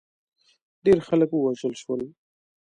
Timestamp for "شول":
1.81-2.01